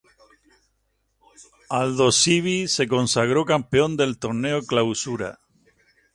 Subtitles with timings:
[1.69, 5.39] Aldosivi se consagró campeón del Torneo Clausura.